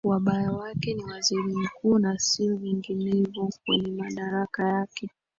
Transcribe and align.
wabaya 0.03 0.51
wake 0.51 0.93
ni 0.93 1.03
waziri 1.03 1.43
mkuu 1.55 1.99
na 1.99 2.19
siyo 2.19 2.55
vyinginevo 2.57 3.49
Kwenye 3.65 3.91
madaraka 3.91 4.69
yake 4.69 5.09